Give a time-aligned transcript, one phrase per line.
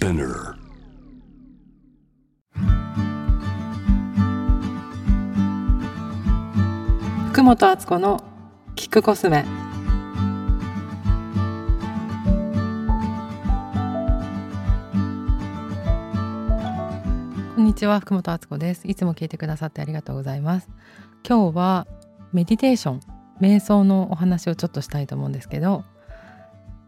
[0.00, 0.54] Spinner.
[7.28, 8.24] 福本敦子の
[8.76, 9.44] 聞くコスメ
[17.54, 20.70] こんにちは福本敦子ですいつも聞いてくださってありがとうございます
[21.28, 21.86] 今日は
[22.32, 23.00] メディテーション
[23.40, 25.84] 瞑想のお話をちょっとしたいと思うんですけど、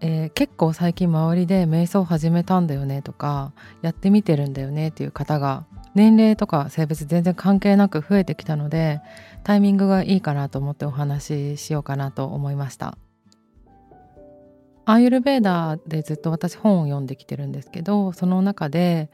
[0.00, 9.00] えー結構最近周りで瞑想始めたんだよねとかやってみてるんだよねっていう方が年齢とか性別全然関係なく増えてきたので
[9.42, 12.96] タイミングがいいかなと思ってお話ししようかなと思いました。
[14.84, 19.10] アーユルベーダーでずっと私本を読んできてるんですけどその中で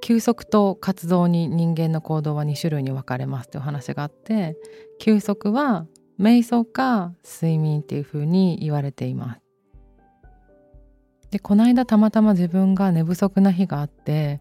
[0.00, 4.56] 休息と活動に人間の行動は2種類に分かれますという話があって
[4.98, 5.86] 休息は
[6.18, 9.49] 瞑想か睡眠っていう風に言われています。
[11.30, 14.40] でこの間たまたま自分が寝不足な日があって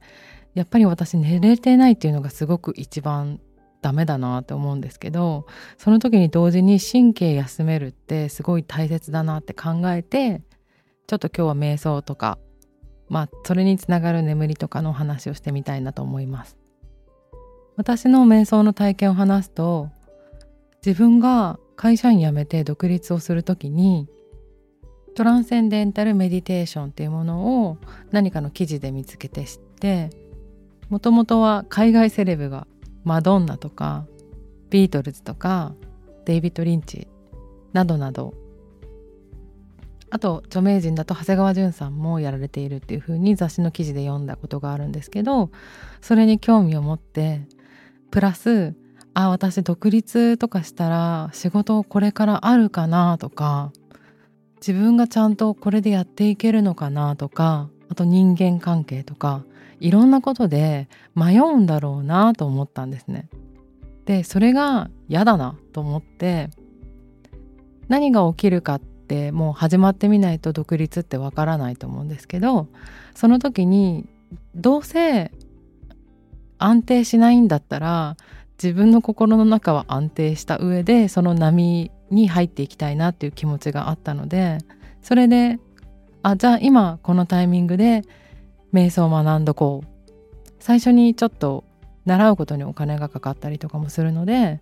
[0.56, 3.40] やっぱり私寝れてないっていうのがすごく一番
[3.81, 5.46] ダメだなって思うんですけど
[5.78, 10.42] その時に同時に神経休めるってすごい大切だなって考えて
[11.08, 12.38] ちょっと今日は瞑想とか
[13.08, 16.58] まあそれにつながる眠りとかの話をしてみたいなと思います。
[17.76, 19.90] 私の瞑想の体験を話すと
[20.86, 24.09] 自分が会社員辞めて独立をする時に
[25.20, 27.78] トランセンデンタルメディテーションっていうものを
[28.12, 30.12] 何かの記事で見つけて知って
[30.88, 32.67] もともとは海外セレブが
[33.03, 34.06] マドンナとか
[34.70, 35.73] ビートルズとか
[36.23, 37.09] デイビッド・リンチ
[37.73, 38.34] などなど
[40.09, 45.52] あと著名人だと長谷川潤さんもやられているっていう風に雑誌の記事で読んだことがあるんですけど
[46.00, 47.42] それに興味を持って
[48.09, 48.73] プラス
[49.14, 53.73] あ私独立とかしたら仕事これからあるかなとか
[54.60, 59.44] 自分がちゃんとこれでやっていけるのかなとかあと人間関係とか
[59.80, 63.30] いろんなことで迷うんだろうなと思ったんですね。
[64.06, 66.50] でそれが嫌だなと思って
[67.88, 72.68] 何が起きるかってもう始まってみないと独立ってわからないと思うんですけど
[73.14, 74.08] その時に
[74.56, 75.31] どうせ
[76.58, 78.18] 安定しないんだったら
[78.62, 84.58] 自分の心の中は安定した上でその波に入っていきたいなっていう気持ちがあったので
[85.02, 85.59] それで
[86.24, 88.03] あじゃあ今このタイミングで
[88.74, 90.00] 瞑想を学んどこう。
[90.59, 91.64] 最初にちょっと
[92.06, 94.62] 習うことにお金がかかったりとかもするので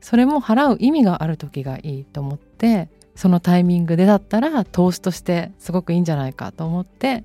[0.00, 7.22] それも払う意味がある時がいいと思ってそのタイミングでだったら投資としてすごくいいんじゃないかと思って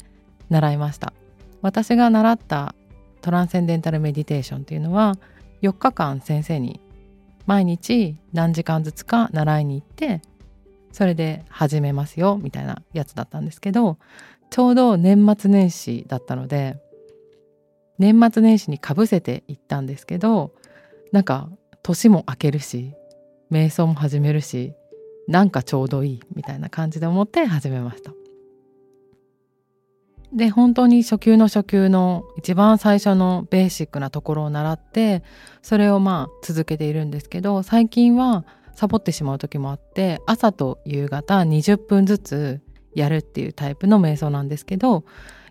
[0.49, 1.13] 習いました。
[1.61, 2.75] 私が習った
[3.21, 5.15] トランセンデンタルメディテーションっていうのは
[5.61, 6.79] 4日間先生に
[7.45, 10.21] 毎日何時間ずつか習いに行って
[10.91, 13.97] それで始めますよみたいなやつだったんですけど
[14.49, 16.77] ちょうど年末年始だったので
[17.99, 20.51] 年末年始にかぶせていったんですけど
[21.11, 21.49] なんか
[21.83, 22.93] 年も明けるし
[23.51, 24.73] 瞑想も始めるし
[25.27, 28.11] なんかちょうどいいみたいな感じで思って始めました。
[30.33, 35.23] で本当に初級の初級の一番最初のベーシックなところを習って
[35.61, 42.61] それをまあ続けているんですけど最近はサボってしまう時もあって朝と夕方20分ずつ
[42.93, 45.05] やるっていうタイプの瞑想なんですけど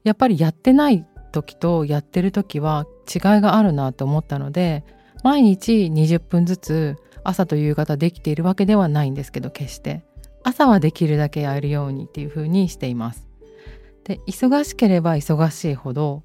[0.05, 4.85] やっぱりやってない時とやってる時は違いがあるなと思ったので
[5.25, 10.05] 毎日20分ずつ朝と夕方できているわけではないんですけど決して
[10.45, 13.26] 朝はできるだけやるようにっていう風にしています。
[14.07, 16.23] で忙しければ忙しいほど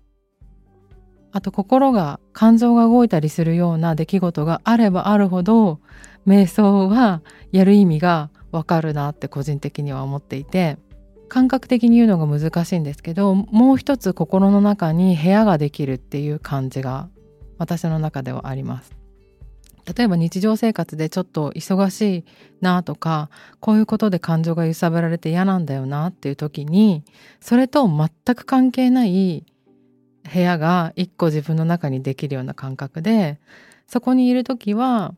[1.32, 5.80] あと心が感情が動いたりするような出来事があればあるほど
[6.28, 7.22] 瞑想は
[7.52, 10.78] やる意味がわかるなって個人的には思っていて
[11.28, 17.10] 感覚的に言うのが難しいんですけどもう一つ心の中に部屋ができるっていう感じが
[17.58, 19.01] 私の中ではあります。
[19.86, 22.26] 例えば日常生活でちょっと忙しい
[22.62, 27.04] なとかこういうことで感情が揺さぶられて嫌なんだよなっていう時に
[27.40, 29.46] それと全く関係ない
[30.32, 33.40] 部屋が一個自分の中にできるような感覚で
[33.88, 35.14] そこにいる時は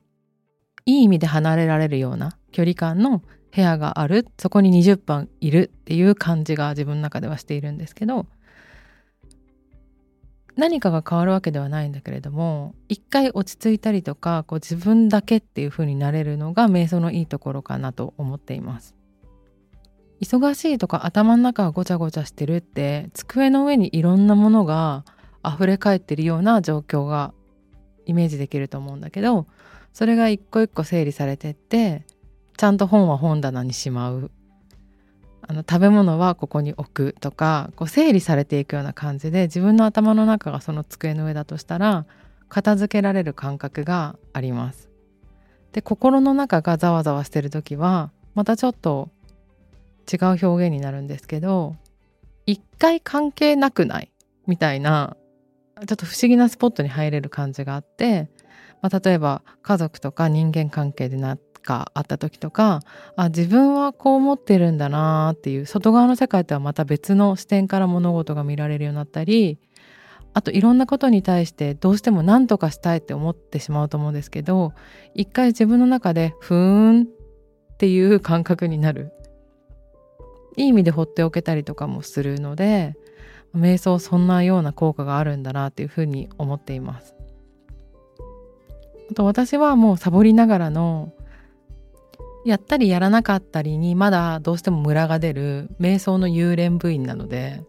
[0.85, 3.21] いい意味で離れられるような距離感の
[3.55, 8.25] 部屋があるそこに20分いるっていう感じが自分の中ではしているんですけど
[10.55, 18.95] 何かが変わるわけではないんだけれども一回落ち着いたりとかこう自分だけっていう風になれるのが瞑想のいいところかなと思っています。
[20.21, 25.03] 忙しいとか頭の中がごちゃごちゃしてるって机の上にいろんなものが
[25.45, 27.33] 溢れ返ってるような状況が
[28.05, 29.47] イメージできると思うんだけど
[29.91, 32.05] それが一個一個整理されてって
[32.55, 34.31] ちゃんと本は本棚にしまう。
[35.45, 42.05] あの食べ物はここに置くとかこう整理されていくような感じで自分の頭の中がその机の上だとしたら
[42.47, 44.89] 片付けられる感覚があります。
[45.73, 49.09] で心の中がざわざわしてる時はまたちょっと
[50.11, 51.75] 違う表現になるんですけど
[52.45, 54.11] 一回関係なくない？
[54.47, 55.17] みたいな
[55.87, 58.29] ちょっと不思議なスポットに入れる感じがあって、
[58.81, 62.81] まあ、例えば家族とか人間関係でなってかあった時とか
[63.15, 69.57] あ自分はこう思ってるんだなっていう外側の世界とはまた別の視点から物事が見られるようになったり
[70.33, 74.73] あといろんなことに対してどうしても何とかしたいって思ってしまうと思うんですけど
[75.15, 77.05] 一回自分の中でふーんっ
[77.77, 79.11] ていう感覚になる
[80.55, 82.95] いい意味で放っておけたりとかもするので
[83.55, 87.15] 瞑想そんなような効果があるんだなっていうふうに思っています。
[89.11, 91.13] あと私はもうサボりながらの
[92.45, 97.63] やったりやらなかったりにまだどうしてもムラが出る瞑想の幽霊部員なので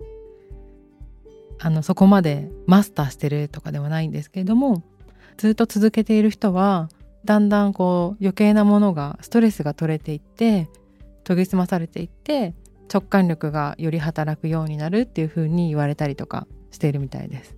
[1.61, 4.83] あのそこまでマスターしてるとかではないんですけれども
[5.37, 6.89] ずっと続けている人は
[7.25, 10.69] だんだんこう余計なものがストレスが取れていって
[11.25, 12.55] 研ぎ澄まされていって
[12.93, 17.57] 直感力がより働くようになるっていうふうに言われたりとかしているみたいです。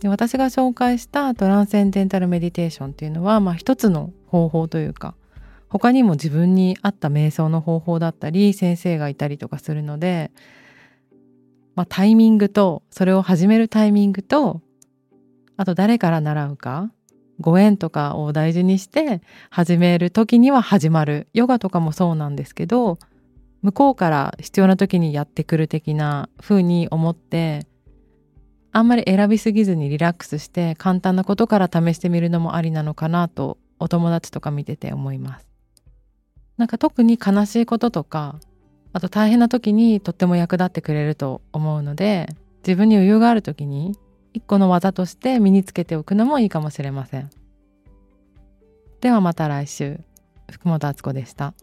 [0.00, 5.14] で私が紹介したトランセンデンタルメディテーションっていうのは、まあ、一つの方法というか
[5.70, 10.32] 他にも自分に合った瞑想の方法だったり先生がいたりとかするので、
[11.76, 14.60] まあ、タイミングとそれを始めるタイミングと
[15.56, 16.90] あと誰から習うか
[17.38, 22.98] ご縁とかを大事にして始める時には始まるヨガとかもそうなんですけど
[23.62, 27.66] 向こうから必要な時にやってくる的な風に思って
[28.72, 35.49] あんまり選びすぎずにリラックスして簡単なことから試してみるのもありなのかなとお友達とか見てて思います。
[36.60, 38.38] なんか特に悲しいこととか
[38.92, 42.28] あと大変な時にとっても役立ってくれると思うので
[42.58, 43.96] 自分に余裕がある時に
[44.34, 47.30] 一個の技として身につけておくのもいいかもしれません。
[49.00, 50.00] ではまた来週
[50.52, 51.54] 福本敦子でした。